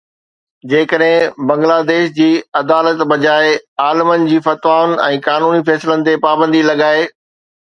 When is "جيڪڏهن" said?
0.69-1.43